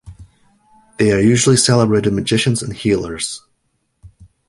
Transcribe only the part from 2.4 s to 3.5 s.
and healers.